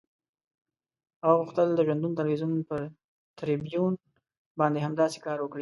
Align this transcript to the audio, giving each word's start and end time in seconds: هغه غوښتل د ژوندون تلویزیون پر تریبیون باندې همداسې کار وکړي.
هغه 1.23 1.35
غوښتل 1.39 1.67
د 1.75 1.79
ژوندون 1.87 2.11
تلویزیون 2.19 2.51
پر 2.69 2.81
تریبیون 3.39 3.93
باندې 4.59 4.79
همداسې 4.85 5.17
کار 5.25 5.37
وکړي. 5.39 5.49